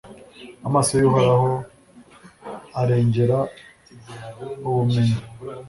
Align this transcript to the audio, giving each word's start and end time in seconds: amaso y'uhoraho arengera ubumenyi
amaso 0.67 0.91
y'uhoraho 0.99 1.51
arengera 2.79 3.37
ubumenyi 4.67 5.17